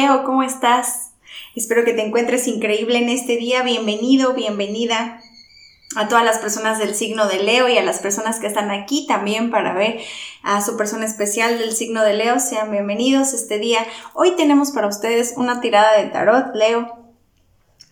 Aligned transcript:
Leo, 0.00 0.24
¿cómo 0.24 0.42
estás? 0.42 1.10
Espero 1.54 1.84
que 1.84 1.92
te 1.92 2.00
encuentres 2.00 2.48
increíble 2.48 2.96
en 2.96 3.10
este 3.10 3.36
día. 3.36 3.62
Bienvenido, 3.62 4.32
bienvenida 4.32 5.20
a 5.94 6.08
todas 6.08 6.24
las 6.24 6.38
personas 6.38 6.78
del 6.78 6.94
signo 6.94 7.28
de 7.28 7.42
Leo 7.42 7.68
y 7.68 7.76
a 7.76 7.82
las 7.82 7.98
personas 7.98 8.40
que 8.40 8.46
están 8.46 8.70
aquí 8.70 9.06
también 9.06 9.50
para 9.50 9.74
ver 9.74 10.00
a 10.42 10.62
su 10.62 10.78
persona 10.78 11.04
especial 11.04 11.58
del 11.58 11.72
signo 11.72 12.02
de 12.02 12.14
Leo. 12.14 12.40
Sean 12.40 12.70
bienvenidos 12.70 13.34
este 13.34 13.58
día. 13.58 13.80
Hoy 14.14 14.36
tenemos 14.36 14.70
para 14.70 14.86
ustedes 14.86 15.34
una 15.36 15.60
tirada 15.60 15.98
de 15.98 16.08
tarot, 16.08 16.54
Leo, 16.54 16.99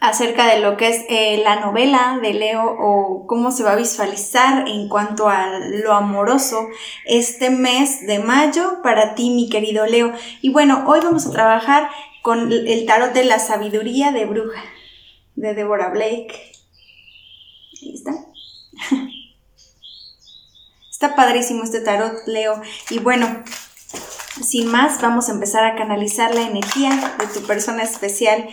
acerca 0.00 0.46
de 0.46 0.60
lo 0.60 0.76
que 0.76 0.88
es 0.88 1.04
eh, 1.08 1.40
la 1.42 1.56
novela 1.56 2.18
de 2.22 2.32
Leo 2.32 2.64
o 2.64 3.26
cómo 3.26 3.50
se 3.50 3.64
va 3.64 3.72
a 3.72 3.76
visualizar 3.76 4.68
en 4.68 4.88
cuanto 4.88 5.28
a 5.28 5.58
lo 5.58 5.92
amoroso 5.92 6.68
este 7.04 7.50
mes 7.50 8.06
de 8.06 8.20
mayo 8.20 8.80
para 8.82 9.14
ti, 9.14 9.30
mi 9.30 9.48
querido 9.48 9.86
Leo. 9.86 10.12
Y 10.40 10.50
bueno, 10.50 10.84
hoy 10.86 11.00
vamos 11.02 11.26
a 11.26 11.32
trabajar 11.32 11.90
con 12.22 12.52
el 12.52 12.86
tarot 12.86 13.12
de 13.12 13.24
la 13.24 13.38
sabiduría 13.38 14.12
de 14.12 14.26
bruja 14.26 14.62
de 15.34 15.54
Deborah 15.54 15.90
Blake. 15.90 16.52
Ahí 17.82 17.94
está. 17.94 18.12
Está 20.90 21.14
padrísimo 21.14 21.62
este 21.62 21.80
tarot, 21.80 22.26
Leo. 22.26 22.60
Y 22.90 22.98
bueno, 22.98 23.44
sin 24.42 24.66
más, 24.66 25.00
vamos 25.00 25.28
a 25.28 25.32
empezar 25.32 25.64
a 25.64 25.76
canalizar 25.76 26.34
la 26.34 26.42
energía 26.42 27.14
de 27.20 27.26
tu 27.28 27.46
persona 27.46 27.84
especial 27.84 28.48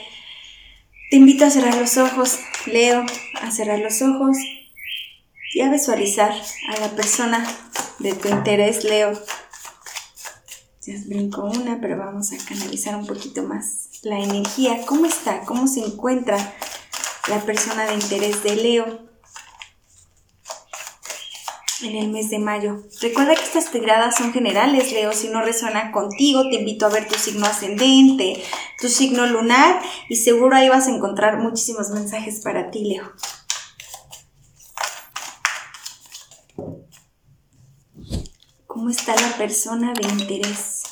te 1.16 1.20
invito 1.20 1.46
a 1.46 1.50
cerrar 1.50 1.78
los 1.78 1.96
ojos, 1.96 2.40
Leo, 2.66 3.06
a 3.42 3.50
cerrar 3.50 3.80
los 3.80 4.02
ojos 4.02 4.36
y 5.54 5.62
a 5.62 5.70
visualizar 5.70 6.34
a 6.68 6.80
la 6.82 6.90
persona 6.90 7.48
de 8.00 8.14
tu 8.16 8.28
interés, 8.28 8.84
Leo. 8.84 9.14
Ya 10.82 10.96
brinco 11.06 11.46
una, 11.46 11.80
pero 11.80 11.98
vamos 11.98 12.34
a 12.34 12.46
canalizar 12.46 12.98
un 12.98 13.08
poquito 13.08 13.44
más 13.44 13.88
la 14.04 14.20
energía. 14.20 14.86
¿Cómo 14.86 15.06
está? 15.06 15.40
¿Cómo 15.46 15.70
se 15.70 15.86
encuentra 15.86 16.36
la 17.30 17.40
persona 17.46 17.86
de 17.86 17.94
interés 17.94 18.44
de 18.44 18.58
Leo? 18.58 19.15
En 21.86 21.96
el 21.96 22.10
mes 22.10 22.30
de 22.30 22.40
mayo. 22.40 22.84
Recuerda 23.02 23.36
que 23.36 23.44
estas 23.44 23.72
tiradas 23.72 24.18
son 24.18 24.34
generales, 24.34 24.92
Leo. 24.92 25.14
Si 25.14 25.30
no 25.30 25.42
resuena 25.42 25.92
contigo, 25.92 26.50
te 26.50 26.56
invito 26.56 26.86
a 26.86 26.90
ver 26.90 27.08
tu 27.08 27.16
signo 27.16 27.46
ascendente, 27.46 28.44
tu 28.80 28.90
signo 28.90 29.26
lunar 29.26 29.82
y 30.10 30.16
seguro 30.16 30.56
ahí 30.56 30.70
vas 30.70 30.88
a 30.88 30.96
encontrar 30.96 31.38
muchísimos 31.38 31.90
mensajes 31.90 32.42
para 32.42 32.72
ti, 32.72 32.86
Leo. 32.86 33.12
¿Cómo 38.68 38.90
está 38.90 39.16
la 39.16 39.38
persona 39.38 39.94
de 39.94 40.08
interés 40.08 40.84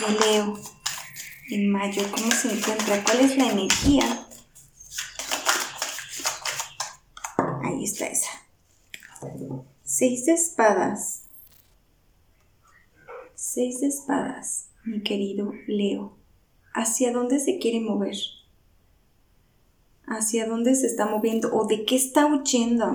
de 0.00 0.26
Leo 0.26 0.58
en 1.50 1.70
mayo? 1.72 2.02
¿Cómo 2.12 2.30
se 2.30 2.52
encuentra? 2.52 3.02
¿Cuál 3.02 3.20
es 3.20 3.36
la 3.36 3.48
energía? 3.48 4.26
está 7.84 8.06
esa. 8.06 8.30
Seis 10.00 10.24
de 10.24 10.32
espadas. 10.32 11.24
Seis 13.34 13.82
de 13.82 13.88
espadas, 13.88 14.68
mi 14.82 15.02
querido 15.02 15.52
Leo. 15.66 16.16
¿Hacia 16.72 17.12
dónde 17.12 17.38
se 17.38 17.58
quiere 17.58 17.80
mover? 17.80 18.16
¿Hacia 20.06 20.46
dónde 20.46 20.74
se 20.74 20.86
está 20.86 21.04
moviendo? 21.04 21.54
¿O 21.54 21.66
de 21.66 21.84
qué 21.84 21.96
está 21.96 22.24
huyendo? 22.24 22.94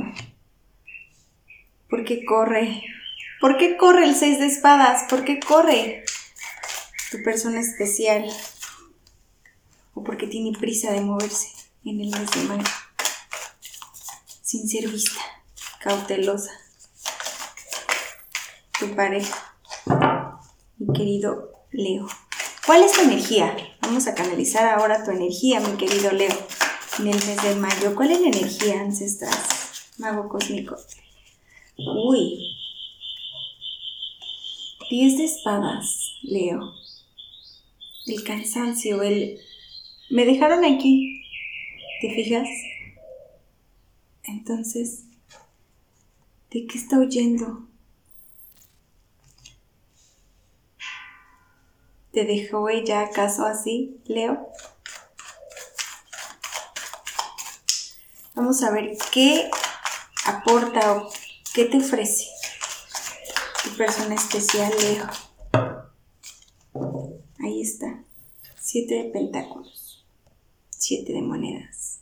¿Por 1.91 2.05
qué 2.05 2.25
corre? 2.25 2.81
¿Por 3.39 3.57
qué 3.57 3.77
corre 3.77 4.05
el 4.05 4.15
seis 4.15 4.39
de 4.39 4.47
espadas? 4.47 5.03
¿Por 5.07 5.23
qué 5.25 5.39
corre 5.39 6.05
tu 7.11 7.21
persona 7.21 7.59
especial? 7.59 8.25
¿O 9.93 10.03
porque 10.03 10.25
tiene 10.25 10.57
prisa 10.57 10.91
de 10.91 11.01
moverse 11.01 11.49
en 11.83 12.01
el 12.01 12.09
mes 12.09 12.31
de 12.31 12.43
mayo? 12.45 12.63
sin 14.41 14.67
ser 14.67 14.89
vista, 14.89 15.21
cautelosa. 15.81 16.64
Tu 18.79 18.93
pareja, 18.93 19.55
mi 20.77 20.93
querido 20.93 21.51
Leo. 21.71 22.07
¿Cuál 22.65 22.83
es 22.83 22.91
tu 22.91 23.01
energía? 23.01 23.55
Vamos 23.81 24.05
a 24.07 24.13
canalizar 24.13 24.65
ahora 24.65 25.05
tu 25.05 25.11
energía, 25.11 25.61
mi 25.61 25.77
querido 25.77 26.11
Leo, 26.11 26.35
en 26.99 27.07
el 27.07 27.15
mes 27.15 27.41
de 27.41 27.55
mayo. 27.55 27.95
¿Cuál 27.95 28.11
es 28.11 28.19
la 28.19 28.27
energía 28.27 28.81
ancestral? 28.81 29.33
Mago 29.97 30.27
cósmico. 30.27 30.75
Uy. 31.77 32.37
Diez 34.89 35.17
de 35.17 35.23
espadas, 35.23 36.17
Leo. 36.23 36.73
El 38.07 38.23
cansancio, 38.25 39.01
el... 39.03 39.39
Me 40.09 40.25
dejaron 40.25 40.65
aquí. 40.65 41.23
¿Te 42.01 42.13
fijas? 42.13 42.49
Entonces, 44.23 45.03
¿de 46.51 46.65
qué 46.67 46.77
está 46.77 46.99
huyendo? 46.99 47.69
¿Te 52.15 52.23
dejó 52.23 52.69
ella 52.69 53.01
acaso 53.01 53.45
así, 53.45 53.99
Leo? 54.05 54.49
Vamos 58.35 58.63
a 58.63 58.71
ver 58.71 58.97
qué 59.11 59.51
aporta 60.25 60.93
o 60.93 61.09
qué 61.53 61.65
te 61.65 61.75
ofrece 61.75 62.27
tu 63.65 63.75
persona 63.75 64.15
especial, 64.15 64.71
Leo. 64.79 65.07
Ahí 67.43 67.61
está. 67.61 68.01
Siete 68.61 68.95
de 68.95 69.09
pentáculos. 69.09 70.05
Siete 70.69 71.11
de 71.11 71.21
monedas. 71.21 71.99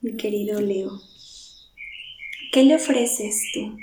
mi 0.00 0.16
querido 0.16 0.58
Leo. 0.60 0.90
¿Qué 2.52 2.64
le 2.64 2.74
ofreces 2.74 3.50
tú? 3.54 3.78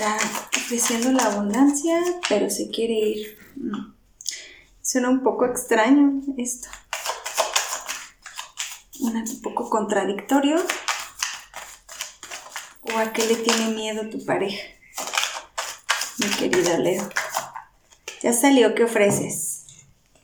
Está 0.00 0.16
ofreciendo 0.56 1.12
la 1.12 1.24
abundancia, 1.24 2.02
pero 2.28 2.48
se 2.48 2.70
quiere 2.70 2.94
ir. 2.94 3.38
Mm. 3.56 3.92
Suena 4.80 5.10
un 5.10 5.22
poco 5.22 5.44
extraño 5.44 6.22
esto. 6.38 6.68
Un 9.00 9.42
poco 9.42 9.68
contradictorio. 9.68 10.56
¿O 12.82 12.98
a 12.98 13.12
qué 13.12 13.26
le 13.26 13.36
tiene 13.36 13.74
miedo 13.74 14.08
tu 14.08 14.24
pareja? 14.24 14.62
Mi 16.18 16.26
querida 16.28 16.78
Leo. 16.78 17.06
Ya 18.22 18.32
salió, 18.32 18.74
¿qué 18.74 18.84
ofreces? 18.84 19.49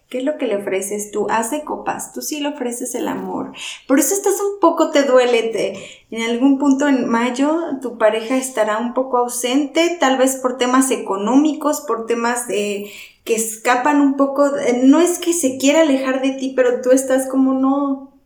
¿Qué 0.09 0.19
es 0.19 0.25
lo 0.25 0.39
que 0.39 0.47
le 0.47 0.57
ofreces 0.57 1.11
tú? 1.11 1.27
Hace 1.31 1.65
copas, 1.65 2.13
tú 2.13 2.23
sí 2.23 2.39
le 2.39 2.51
ofreces 2.51 2.95
el 2.95 3.09
amor. 3.09 3.53
Por 3.89 3.99
eso 3.99 4.15
estás 4.15 4.41
un 4.41 4.61
poco, 4.61 4.91
te 4.91 5.03
duele, 5.03 5.43
te, 5.45 5.75
en 6.11 6.23
algún 6.31 6.59
punto 6.59 6.87
en 6.87 7.09
mayo 7.09 7.59
tu 7.83 7.99
pareja 7.99 8.37
estará 8.37 8.79
un 8.79 8.95
poco 8.95 9.19
ausente, 9.19 9.97
tal 9.99 10.17
vez 10.17 10.37
por 10.37 10.59
temas 10.59 10.93
económicos, 10.93 11.81
por 11.81 12.07
temas 12.07 12.47
de 12.47 12.91
que 13.25 13.35
escapan 13.35 14.01
un 14.01 14.17
poco, 14.17 14.53
no 14.85 15.01
es 15.01 15.19
que 15.19 15.33
se 15.33 15.59
quiera 15.59 15.81
alejar 15.81 16.23
de 16.23 16.31
ti, 16.31 16.53
pero 16.55 16.81
tú 16.81 16.93
estás 16.93 17.29
como 17.29 17.55
no, 17.55 18.17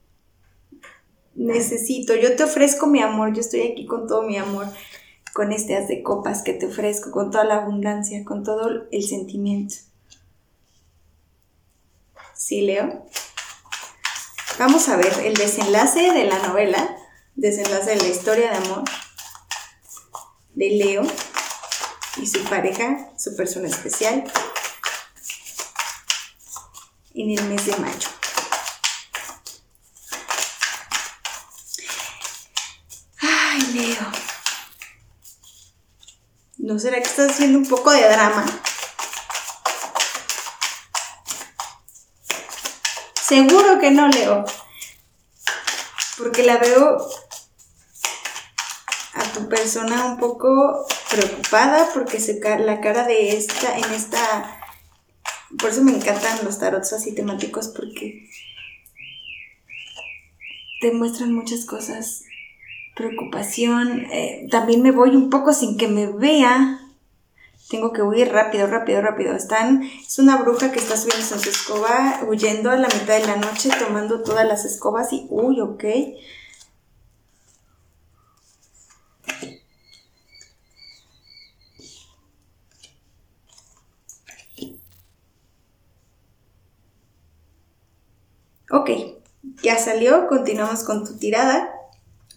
necesito, 1.35 2.15
yo 2.15 2.37
te 2.37 2.45
ofrezco 2.45 2.87
mi 2.87 3.01
amor, 3.01 3.33
yo 3.33 3.41
estoy 3.41 3.63
aquí 3.63 3.87
con 3.87 4.07
todo 4.07 4.23
mi 4.23 4.37
amor, 4.37 4.67
con 5.33 5.53
este 5.53 5.75
haz 5.75 5.89
de 5.89 6.03
copas 6.03 6.43
que 6.43 6.53
te 6.53 6.67
ofrezco, 6.67 7.11
con 7.11 7.31
toda 7.31 7.45
la 7.45 7.63
abundancia, 7.63 8.23
con 8.27 8.45
todo 8.45 8.69
el 8.91 9.03
sentimiento. 9.03 9.77
¿Sí, 12.51 12.63
Leo? 12.63 13.07
Vamos 14.59 14.89
a 14.89 14.97
ver 14.97 15.21
el 15.25 15.35
desenlace 15.35 16.11
de 16.11 16.25
la 16.25 16.37
novela, 16.41 16.97
desenlace 17.37 17.91
de 17.91 17.97
la 17.99 18.09
historia 18.09 18.51
de 18.51 18.57
amor 18.57 18.83
de 20.55 20.71
Leo 20.71 21.03
y 22.17 22.27
su 22.27 22.43
pareja, 22.43 23.13
su 23.17 23.37
persona 23.37 23.69
especial, 23.69 24.25
en 27.15 27.39
el 27.39 27.45
mes 27.45 27.67
de 27.67 27.77
mayo. 27.77 28.09
Ay, 33.21 33.63
Leo. 33.75 34.13
¿No 36.59 36.81
será 36.81 36.97
que 36.97 37.09
estás 37.09 37.31
haciendo 37.31 37.59
un 37.59 37.69
poco 37.69 37.93
de 37.93 38.09
drama? 38.09 38.45
Seguro 43.31 43.79
que 43.79 43.93
no, 43.93 44.09
Leo. 44.09 44.45
Porque 46.19 46.43
la 46.43 46.57
veo 46.57 46.97
a 49.15 49.23
tu 49.33 49.49
persona 49.49 50.07
un 50.07 50.19
poco 50.19 50.85
preocupada 51.09 51.91
porque 51.95 52.19
la 52.59 52.81
cara 52.81 53.07
de 53.07 53.37
esta 53.37 53.79
en 53.79 53.93
esta 53.93 54.59
por 55.61 55.71
eso 55.71 55.85
me 55.85 55.93
encantan 55.93 56.45
los 56.45 56.59
tarots 56.59 56.93
así 56.93 57.15
temáticos 57.15 57.69
porque 57.69 58.29
te 60.81 60.91
muestran 60.91 61.33
muchas 61.33 61.65
cosas 61.67 62.25
preocupación. 62.97 64.07
Eh, 64.11 64.49
también 64.51 64.83
me 64.83 64.91
voy 64.91 65.11
un 65.11 65.31
poco 65.31 65.53
sin 65.53 65.77
que 65.77 65.87
me 65.87 66.09
vea. 66.09 66.80
Tengo 67.71 67.93
que 67.93 68.03
huir 68.03 68.33
rápido, 68.33 68.67
rápido, 68.67 69.01
rápido. 69.01 69.33
Están, 69.37 69.85
es 69.85 70.19
una 70.19 70.39
bruja 70.39 70.73
que 70.73 70.81
está 70.81 70.97
subiendo 70.97 71.25
su 71.25 71.49
escoba, 71.49 72.21
huyendo 72.27 72.69
a 72.73 72.77
la 72.77 72.89
mitad 72.89 73.21
de 73.21 73.27
la 73.29 73.37
noche, 73.37 73.71
tomando 73.79 74.25
todas 74.25 74.45
las 74.45 74.65
escobas 74.65 75.13
y, 75.13 75.29
uy, 75.31 75.61
ok. 75.61 75.85
Ok, 88.73 88.91
ya 89.63 89.79
salió, 89.79 90.27
continuamos 90.27 90.83
con 90.83 91.05
tu 91.05 91.17
tirada. 91.19 91.71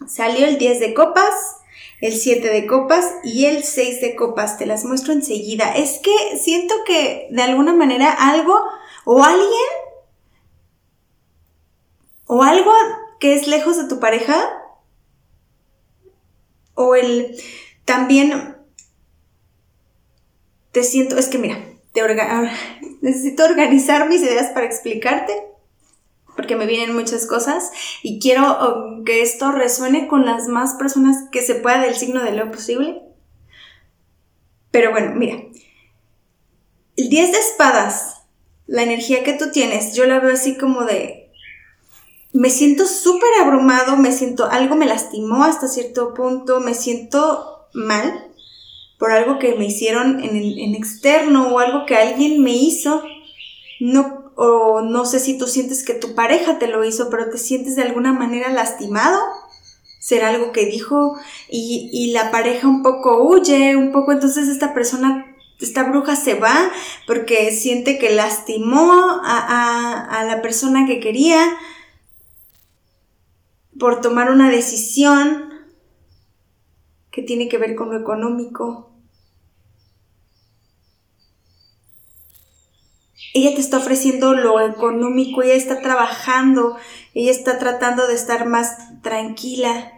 Salió 0.07 0.45
el 0.45 0.59
10 0.59 0.79
de 0.79 0.93
copas, 0.93 1.33
el 2.03 2.17
7 2.17 2.49
de 2.49 2.67
copas 2.67 3.15
y 3.23 3.45
el 3.45 3.63
6 3.63 4.01
de 4.01 4.15
copas. 4.17 4.57
Te 4.57 4.65
las 4.65 4.83
muestro 4.83 5.13
enseguida. 5.13 5.73
Es 5.73 5.99
que 5.99 6.37
siento 6.37 6.75
que 6.85 7.27
de 7.31 7.41
alguna 7.41 7.71
manera 7.73 8.11
algo 8.11 8.59
o 9.05 9.23
alguien 9.23 9.47
o 12.25 12.43
algo 12.43 12.73
que 13.21 13.35
es 13.35 13.47
lejos 13.47 13.77
de 13.77 13.87
tu 13.87 14.01
pareja 14.01 14.35
o 16.73 16.95
el 16.95 17.41
también 17.85 18.57
te 20.73 20.83
siento, 20.83 21.17
es 21.17 21.29
que 21.29 21.37
mira, 21.37 21.57
te 21.93 22.01
necesito 23.01 23.45
organizar 23.45 24.09
mis 24.09 24.21
ideas 24.21 24.49
para 24.49 24.65
explicarte 24.65 25.52
porque 26.35 26.55
me 26.55 26.65
vienen 26.65 26.95
muchas 26.95 27.25
cosas 27.27 27.71
y 28.01 28.19
quiero 28.19 28.51
oh, 28.51 29.03
que 29.03 29.21
esto 29.21 29.51
resuene 29.51 30.07
con 30.07 30.25
las 30.25 30.47
más 30.47 30.75
personas 30.75 31.29
que 31.31 31.41
se 31.41 31.55
pueda 31.55 31.79
del 31.79 31.95
signo 31.95 32.23
de 32.23 32.31
Leo 32.31 32.51
posible. 32.51 33.01
Pero 34.71 34.91
bueno, 34.91 35.13
mira, 35.15 35.43
el 36.95 37.09
10 37.09 37.31
de 37.31 37.37
espadas, 37.37 38.23
la 38.65 38.83
energía 38.83 39.23
que 39.23 39.33
tú 39.33 39.51
tienes, 39.51 39.95
yo 39.95 40.05
la 40.05 40.19
veo 40.19 40.33
así 40.33 40.57
como 40.57 40.83
de, 40.83 41.31
me 42.31 42.49
siento 42.49 42.87
súper 42.87 43.29
abrumado, 43.41 43.95
me 43.97 44.11
siento, 44.11 44.49
algo 44.49 44.75
me 44.75 44.87
lastimó 44.87 45.43
hasta 45.43 45.67
cierto 45.67 46.13
punto, 46.13 46.59
me 46.59 46.73
siento 46.73 47.67
mal 47.73 48.31
por 48.97 49.11
algo 49.11 49.37
que 49.37 49.55
me 49.55 49.65
hicieron 49.65 50.23
en, 50.23 50.35
en 50.35 50.75
externo 50.75 51.49
o 51.49 51.59
algo 51.59 51.85
que 51.85 51.95
alguien 51.95 52.41
me 52.41 52.51
hizo. 52.51 53.03
No 53.79 54.22
o 54.35 54.81
no 54.81 55.05
sé 55.05 55.19
si 55.19 55.37
tú 55.37 55.47
sientes 55.47 55.83
que 55.83 55.93
tu 55.93 56.15
pareja 56.15 56.59
te 56.59 56.67
lo 56.67 56.83
hizo, 56.83 57.09
pero 57.09 57.29
te 57.29 57.37
sientes 57.37 57.75
de 57.75 57.83
alguna 57.83 58.13
manera 58.13 58.49
lastimado. 58.49 59.19
Será 59.99 60.29
algo 60.29 60.51
que 60.51 60.65
dijo 60.65 61.17
y, 61.49 62.11
la 62.11 62.29
pareja 62.29 62.67
un 62.67 62.83
poco 62.83 63.23
huye, 63.23 63.75
un 63.75 63.91
poco, 63.91 64.11
entonces 64.11 64.49
esta 64.49 64.73
persona 64.73 65.29
esta 65.61 65.83
bruja 65.83 66.17
se 66.17 66.33
va 66.33 66.71
porque 67.07 67.51
siente 67.51 67.97
que 67.97 68.13
lastimó 68.13 69.21
a, 69.23 70.19
a, 70.19 70.25
la 70.25 70.41
persona 70.41 70.85
que 70.85 70.99
quería 70.99 71.39
por 73.79 74.01
tomar 74.01 74.29
una 74.29 74.49
decisión 74.49 75.53
que 77.11 77.21
tiene 77.21 77.47
que 77.47 77.57
ver 77.57 77.75
con 77.75 77.91
lo 77.91 77.99
económico, 77.99 78.92
ella 83.33 83.55
te 83.55 83.61
está 83.61 83.77
ofreciendo 83.77 84.33
lo 84.33 84.59
económico, 84.61 85.41
ella 85.41 85.55
está 85.55 85.81
trabajando, 85.81 86.77
ella 87.15 87.31
está 87.31 87.57
tratando 87.57 88.07
de 88.07 88.13
estar 88.13 88.45
más 88.45 89.01
tranquila. 89.01 89.91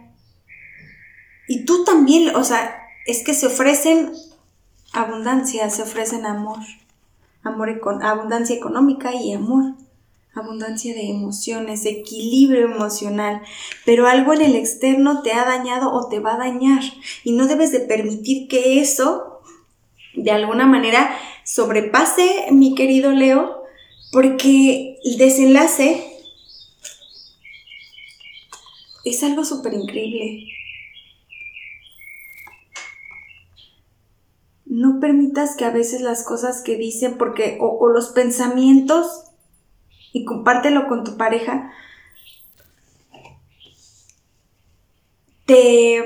Y 1.46 1.64
tú 1.64 1.84
también, 1.84 2.34
o 2.34 2.44
sea, 2.44 2.82
es 3.06 3.22
que 3.22 3.34
se 3.34 3.46
ofrecen 3.46 4.12
abundancia, 4.92 5.68
se 5.70 5.82
ofrecen 5.82 6.24
amor, 6.24 6.58
amor 7.42 7.80
abundancia 8.02 8.56
económica 8.56 9.14
y 9.14 9.32
amor, 9.32 9.74
abundancia 10.34 10.94
de 10.94 11.10
emociones, 11.10 11.84
equilibrio 11.84 12.64
emocional, 12.64 13.42
pero 13.84 14.06
algo 14.06 14.32
en 14.32 14.42
el 14.42 14.56
externo 14.56 15.22
te 15.22 15.32
ha 15.32 15.44
dañado 15.44 15.92
o 15.92 16.08
te 16.08 16.20
va 16.20 16.34
a 16.34 16.38
dañar 16.38 16.82
y 17.22 17.32
no 17.32 17.46
debes 17.46 17.70
de 17.70 17.80
permitir 17.80 18.48
que 18.48 18.80
eso 18.80 19.35
de 20.16 20.30
alguna 20.30 20.66
manera 20.66 21.16
sobrepase, 21.44 22.46
mi 22.50 22.74
querido 22.74 23.12
Leo, 23.12 23.62
porque 24.12 24.98
el 25.04 25.18
desenlace 25.18 26.16
es 29.04 29.22
algo 29.22 29.44
súper 29.44 29.74
increíble. 29.74 30.48
No 34.64 35.00
permitas 35.00 35.56
que 35.56 35.64
a 35.64 35.70
veces 35.70 36.00
las 36.00 36.24
cosas 36.24 36.60
que 36.62 36.76
dicen, 36.76 37.16
porque, 37.16 37.56
o, 37.60 37.88
los 37.88 38.08
pensamientos, 38.08 39.24
y 40.12 40.24
compártelo 40.24 40.88
con 40.88 41.04
tu 41.04 41.16
pareja, 41.16 41.72
te, 45.44 46.02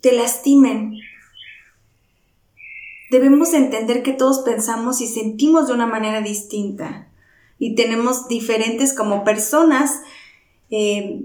te 0.00 0.12
lastimen, 0.12 0.98
debemos 3.10 3.54
entender 3.54 4.02
que 4.02 4.12
todos 4.12 4.40
pensamos 4.40 5.00
y 5.00 5.06
sentimos 5.06 5.68
de 5.68 5.74
una 5.74 5.86
manera 5.86 6.20
distinta 6.20 7.08
y 7.58 7.74
tenemos 7.74 8.28
diferentes 8.28 8.92
como 8.94 9.24
personas 9.24 10.02
eh, 10.70 11.22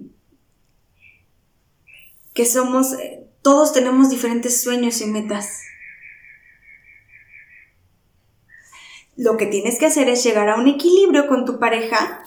que 2.34 2.46
somos, 2.46 2.96
todos 3.42 3.74
tenemos 3.74 4.10
diferentes 4.10 4.62
sueños 4.62 5.02
y 5.02 5.06
metas. 5.06 5.60
Lo 9.16 9.38
que 9.38 9.46
tienes 9.46 9.78
que 9.78 9.86
hacer 9.86 10.10
es 10.10 10.24
llegar 10.24 10.50
a 10.50 10.56
un 10.56 10.68
equilibrio 10.68 11.28
con 11.28 11.46
tu 11.46 11.60
pareja 11.60 12.24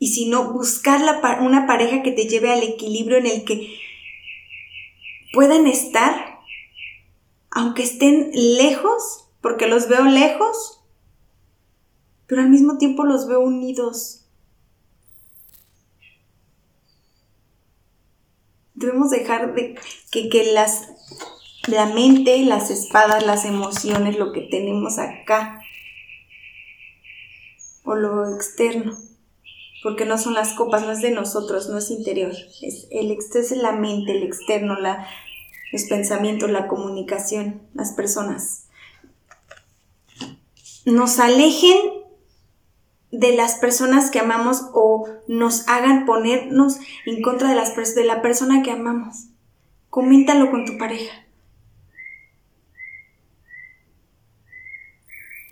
y 0.00 0.08
si 0.08 0.28
no, 0.28 0.52
buscar 0.52 1.00
una 1.42 1.68
pareja 1.68 2.02
que 2.02 2.10
te 2.10 2.26
lleve 2.26 2.50
al 2.50 2.64
equilibrio 2.64 3.18
en 3.18 3.26
el 3.26 3.44
que 3.44 3.78
pueden 5.32 5.66
estar, 5.66 6.40
aunque 7.50 7.82
estén 7.82 8.30
lejos, 8.32 9.28
porque 9.40 9.66
los 9.66 9.88
veo 9.88 10.04
lejos, 10.04 10.82
pero 12.26 12.42
al 12.42 12.50
mismo 12.50 12.78
tiempo 12.78 13.04
los 13.04 13.26
veo 13.26 13.40
unidos. 13.40 14.26
Debemos 18.74 19.10
dejar 19.10 19.54
de 19.54 19.78
que, 20.10 20.28
que 20.28 20.52
las, 20.52 20.88
la 21.66 21.86
mente, 21.86 22.38
las 22.44 22.70
espadas, 22.70 23.24
las 23.26 23.44
emociones, 23.44 24.18
lo 24.18 24.32
que 24.32 24.42
tenemos 24.42 24.98
acá, 24.98 25.60
o 27.84 27.94
lo 27.94 28.34
externo, 28.34 28.96
porque 29.82 30.04
no 30.04 30.16
son 30.16 30.34
las 30.34 30.52
copas, 30.54 30.82
no 30.82 30.92
es 30.92 31.02
de 31.02 31.10
nosotros, 31.10 31.68
no 31.68 31.78
es 31.78 31.90
interior, 31.90 32.32
es 32.62 32.86
el 32.90 33.10
es 33.10 33.50
la 33.52 33.72
mente, 33.72 34.12
el 34.12 34.22
externo, 34.22 34.76
la, 34.78 35.06
los 35.72 35.84
pensamientos, 35.84 36.50
la 36.50 36.68
comunicación, 36.68 37.62
las 37.74 37.92
personas. 37.92 38.66
Nos 40.84 41.18
alejen 41.18 41.76
de 43.10 43.34
las 43.34 43.56
personas 43.56 44.10
que 44.10 44.20
amamos 44.20 44.62
o 44.74 45.08
nos 45.26 45.68
hagan 45.68 46.06
ponernos 46.06 46.78
en 47.06 47.22
contra 47.22 47.48
de, 47.48 47.54
las, 47.54 47.94
de 47.94 48.04
la 48.04 48.22
persona 48.22 48.62
que 48.62 48.70
amamos. 48.70 49.28
Coméntalo 49.90 50.50
con 50.50 50.64
tu 50.64 50.78
pareja. 50.78 51.22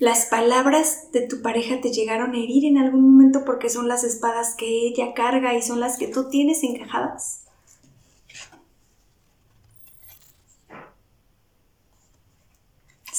las 0.01 0.25
palabras 0.25 1.13
de 1.13 1.21
tu 1.21 1.43
pareja 1.43 1.83
te 1.83 1.93
llegaron 1.93 2.35
a 2.35 2.39
herir 2.39 2.65
en 2.65 2.79
algún 2.79 3.03
momento 3.03 3.45
porque 3.45 3.69
son 3.69 3.87
las 3.87 4.03
espadas 4.03 4.55
que 4.55 4.87
ella 4.87 5.13
carga 5.13 5.55
y 5.55 5.61
son 5.61 5.79
las 5.79 5.99
que 5.99 6.09
tú 6.09 6.31
tienes 6.31 6.65
encajadas. 6.65 7.45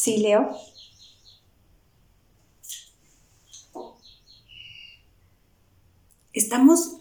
Sí, 0.01 0.17
Leo. 0.17 0.50
Estamos 6.34 6.98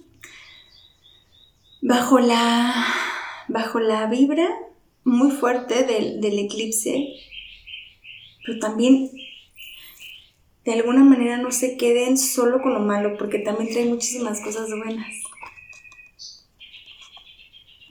bajo 1.81 2.19
la, 2.19 2.85
bajo 3.49 3.81
la 3.81 4.05
vibra 4.05 4.51
muy 5.05 5.31
fuerte 5.31 5.85
del, 5.85 6.21
del 6.21 6.41
eclipse, 6.41 7.09
pero 8.45 8.59
también 8.59 9.11
de 10.67 10.73
alguna 10.75 11.03
manera 11.03 11.39
no 11.39 11.53
se 11.53 11.79
queden 11.79 12.19
solo 12.19 12.61
con 12.61 12.75
lo 12.75 12.81
malo, 12.81 13.17
porque 13.17 13.39
también 13.39 13.73
trae 13.73 13.87
muchísimas 13.87 14.43
cosas 14.43 14.69
buenas. 14.69 15.30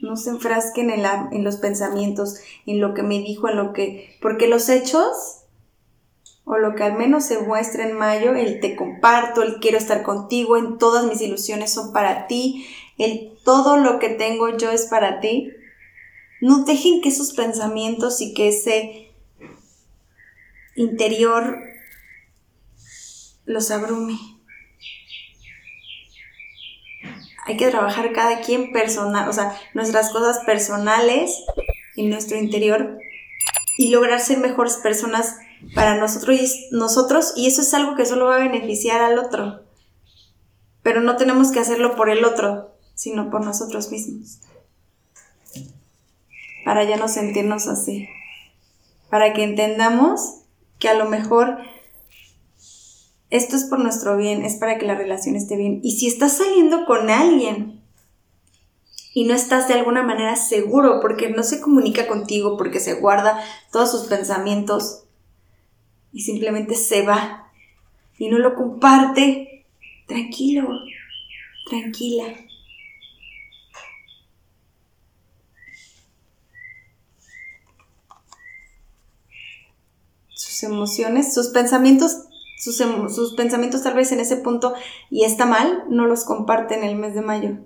No 0.02 0.16
se 0.16 0.30
enfrasquen 0.30 0.90
en, 0.90 1.04
en 1.32 1.44
los 1.44 1.56
pensamientos, 1.56 2.40
en 2.66 2.80
lo 2.80 2.94
que 2.94 3.02
me 3.02 3.18
dijo, 3.18 3.48
en 3.48 3.56
lo 3.56 3.72
que... 3.72 4.16
Porque 4.20 4.48
los 4.48 4.68
hechos 4.68 5.40
o 6.44 6.58
lo 6.58 6.74
que 6.74 6.82
al 6.82 6.94
menos 6.94 7.24
se 7.26 7.38
muestra 7.38 7.86
en 7.86 7.96
mayo, 7.96 8.34
el 8.34 8.60
te 8.60 8.74
comparto, 8.74 9.42
el 9.42 9.60
quiero 9.60 9.78
estar 9.78 10.02
contigo, 10.02 10.56
en 10.56 10.78
todas 10.78 11.04
mis 11.04 11.20
ilusiones 11.20 11.72
son 11.72 11.92
para 11.92 12.26
ti, 12.26 12.66
el 12.98 13.38
todo 13.44 13.76
lo 13.76 13.98
que 13.98 14.08
tengo 14.08 14.56
yo 14.56 14.70
es 14.70 14.86
para 14.86 15.20
ti, 15.20 15.52
no 16.40 16.64
dejen 16.64 17.02
que 17.02 17.10
esos 17.10 17.34
pensamientos 17.34 18.20
y 18.20 18.34
que 18.34 18.48
ese 18.48 19.12
interior 20.74 21.58
los 23.44 23.70
abrume. 23.70 24.18
Hay 27.50 27.56
que 27.56 27.68
trabajar 27.68 28.12
cada 28.12 28.42
quien 28.42 28.70
personal, 28.70 29.28
o 29.28 29.32
sea, 29.32 29.58
nuestras 29.74 30.10
cosas 30.10 30.38
personales 30.44 31.42
en 31.96 32.08
nuestro 32.08 32.38
interior 32.38 32.96
y 33.76 33.90
lograr 33.90 34.20
ser 34.20 34.38
mejores 34.38 34.76
personas 34.76 35.34
para 35.74 35.96
nosotros 35.96 36.40
y, 36.40 36.68
nosotros 36.70 37.32
y 37.34 37.48
eso 37.48 37.62
es 37.62 37.74
algo 37.74 37.96
que 37.96 38.06
solo 38.06 38.26
va 38.26 38.36
a 38.36 38.38
beneficiar 38.38 39.00
al 39.00 39.18
otro. 39.18 39.64
Pero 40.84 41.00
no 41.00 41.16
tenemos 41.16 41.50
que 41.50 41.58
hacerlo 41.58 41.96
por 41.96 42.08
el 42.08 42.24
otro, 42.24 42.76
sino 42.94 43.30
por 43.30 43.44
nosotros 43.44 43.90
mismos. 43.90 44.38
Para 46.64 46.84
ya 46.84 46.98
no 46.98 47.08
sentirnos 47.08 47.66
así. 47.66 48.08
Para 49.10 49.32
que 49.32 49.42
entendamos 49.42 50.42
que 50.78 50.88
a 50.88 50.94
lo 50.94 51.06
mejor 51.06 51.58
esto 53.30 53.56
es 53.56 53.64
por 53.64 53.78
nuestro 53.78 54.16
bien, 54.16 54.44
es 54.44 54.56
para 54.56 54.78
que 54.78 54.86
la 54.86 54.94
relación 54.94 55.36
esté 55.36 55.56
bien. 55.56 55.80
Y 55.82 55.92
si 55.98 56.06
estás 56.06 56.36
saliendo 56.36 56.84
con 56.84 57.10
alguien 57.10 57.80
y 59.14 59.24
no 59.24 59.34
estás 59.34 59.68
de 59.68 59.74
alguna 59.74 60.02
manera 60.02 60.36
seguro 60.36 61.00
porque 61.00 61.30
no 61.30 61.42
se 61.42 61.60
comunica 61.60 62.06
contigo, 62.06 62.56
porque 62.56 62.80
se 62.80 62.94
guarda 62.94 63.42
todos 63.72 63.90
sus 63.90 64.08
pensamientos, 64.08 65.04
y 66.12 66.22
simplemente 66.22 66.74
se 66.74 67.02
va 67.02 67.50
y 68.18 68.28
no 68.28 68.38
lo 68.38 68.54
comparte, 68.54 69.64
tranquilo, 70.06 70.68
tranquila. 71.68 72.24
Sus 80.34 80.62
emociones, 80.64 81.32
sus 81.32 81.48
pensamientos, 81.48 82.26
sus, 82.60 82.76
sus, 82.76 83.34
pensamientos 83.34 83.82
tal 83.82 83.94
vez 83.94 84.12
en 84.12 84.20
ese 84.20 84.36
punto 84.36 84.74
y 85.08 85.24
está 85.24 85.46
mal, 85.46 85.84
no 85.88 86.04
los 86.06 86.24
comparte 86.24 86.74
en 86.74 86.84
el 86.84 86.94
mes 86.94 87.14
de 87.14 87.22
mayo. 87.22 87.56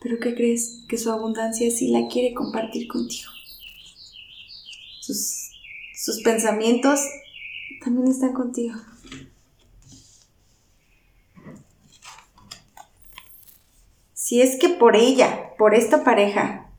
Pero 0.00 0.18
¿qué 0.18 0.34
crees? 0.34 0.84
Que 0.88 0.96
su 0.96 1.10
abundancia 1.10 1.70
sí 1.70 1.88
la 1.88 2.08
quiere 2.08 2.32
compartir 2.32 2.88
contigo. 2.88 3.30
Sus 5.00 6.22
pensamientos 6.22 7.00
también 7.84 8.08
están 8.08 8.32
contigo. 8.32 8.74
Si 14.14 14.40
es 14.40 14.58
que 14.58 14.70
por 14.70 14.96
ella, 14.96 15.50
por 15.58 15.74
esta 15.74 16.02
pareja, 16.02 16.72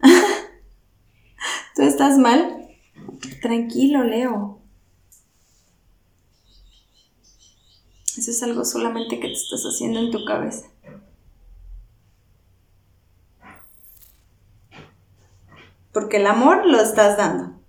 tú 1.74 1.82
estás 1.82 2.16
mal, 2.16 2.68
tranquilo, 3.42 4.04
Leo. 4.04 4.59
Eso 8.16 8.30
es 8.30 8.42
algo 8.42 8.64
solamente 8.64 9.20
que 9.20 9.28
te 9.28 9.34
estás 9.34 9.62
haciendo 9.62 10.00
en 10.00 10.10
tu 10.10 10.24
cabeza. 10.24 10.66
Porque 15.92 16.18
el 16.18 16.26
amor 16.26 16.66
lo 16.66 16.80
estás 16.80 17.16
dando. 17.16 17.60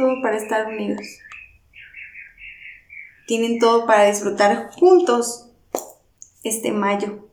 todo 0.00 0.22
para 0.22 0.36
estar 0.36 0.66
unidos. 0.66 1.06
Tienen 3.26 3.58
todo 3.58 3.86
para 3.86 4.04
disfrutar 4.04 4.70
juntos 4.72 5.50
este 6.42 6.72
mayo. 6.72 7.29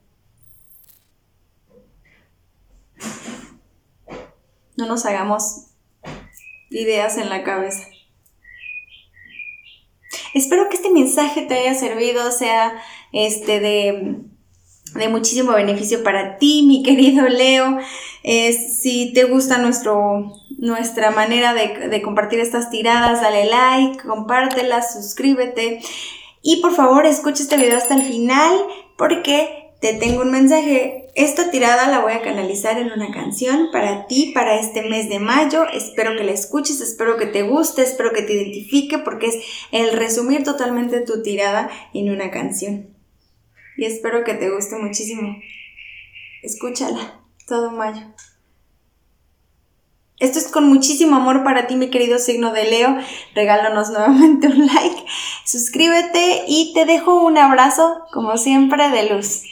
No 4.78 4.86
nos 4.86 5.06
hagamos 5.06 5.68
ideas 6.70 7.18
en 7.18 7.30
la 7.30 7.44
cabeza. 7.44 7.88
Espero 10.34 10.70
que 10.70 10.76
este 10.76 10.92
mensaje 10.92 11.42
te 11.42 11.56
haya 11.56 11.74
servido, 11.74 12.32
sea 12.32 12.82
este 13.12 13.60
de 13.60 14.28
de 14.98 15.10
muchísimo 15.10 15.52
beneficio 15.54 16.04
para 16.04 16.38
ti, 16.38 16.64
mi 16.68 16.84
querido 16.84 17.28
Leo. 17.28 17.78
si 18.24 19.14
te 19.14 19.24
gusta 19.26 19.58
nuestro, 19.58 20.34
nuestra 20.58 21.12
manera 21.12 21.54
de, 21.54 21.90
de 21.90 22.02
compartir 22.02 22.40
estas 22.40 22.70
tiradas, 22.70 23.22
dale 23.22 23.46
like, 23.46 24.04
compártelas, 24.04 24.94
suscríbete. 24.94 25.82
Y 26.42 26.62
por 26.62 26.76
favor, 26.76 27.06
escucha 27.06 27.44
este 27.44 27.58
video 27.58 27.78
hasta 27.78 27.96
el 27.96 28.04
final 28.04 28.58
porque 28.98 29.67
te 29.80 29.94
tengo 29.94 30.22
un 30.22 30.32
mensaje. 30.32 31.10
Esta 31.16 31.50
tirada 31.50 31.88
la 31.88 32.00
voy 32.00 32.14
a 32.14 32.22
canalizar 32.22 32.78
en 32.78 32.92
una 32.92 33.12
canción 33.12 33.70
para 33.72 34.06
ti, 34.08 34.32
para 34.34 34.60
este 34.60 34.84
mes 34.84 35.10
de 35.10 35.20
mayo. 35.20 35.66
Espero 35.74 36.16
que 36.16 36.24
la 36.24 36.32
escuches, 36.32 36.82
espero 36.82 37.18
que 37.18 37.26
te 37.26 37.44
guste, 37.44 37.82
espero 37.82 38.12
que 38.14 38.22
te 38.22 38.34
identifique 38.34 39.00
porque 39.00 39.28
es 39.28 39.36
el 39.72 39.94
resumir 39.94 40.44
totalmente 40.44 41.02
tu 41.02 41.24
tirada 41.24 41.70
en 41.94 42.12
una 42.12 42.30
canción 42.30 42.98
y 43.78 43.86
espero 43.86 44.24
que 44.24 44.34
te 44.34 44.50
guste 44.50 44.76
muchísimo. 44.76 45.38
Escúchala 46.42 47.22
todo 47.48 47.72
mayo. 47.72 48.02
Esto 50.20 50.40
es 50.40 50.48
con 50.48 50.68
muchísimo 50.68 51.16
amor 51.16 51.44
para 51.44 51.68
ti, 51.68 51.76
mi 51.76 51.92
querido 51.92 52.18
signo 52.18 52.52
de 52.52 52.66
Leo. 52.66 52.98
Regálanos 53.36 53.90
nuevamente 53.92 54.48
un 54.48 54.66
like, 54.66 55.06
suscríbete 55.46 56.46
y 56.48 56.74
te 56.74 56.86
dejo 56.86 57.24
un 57.24 57.38
abrazo, 57.38 58.00
como 58.12 58.36
siempre, 58.38 58.90
de 58.90 59.14
luz. 59.14 59.44